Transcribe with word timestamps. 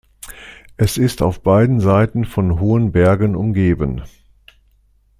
Es 0.77 0.97
ist 0.97 1.21
auf 1.21 1.43
beiden 1.43 1.79
Seiten 1.79 2.25
von 2.25 2.59
hohen 2.59 2.91
Bergen 2.91 3.35
umgeben. 3.35 4.01